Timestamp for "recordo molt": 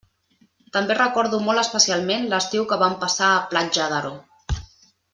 0.99-1.63